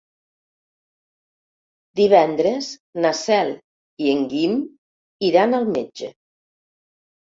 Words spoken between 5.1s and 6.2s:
iran al metge.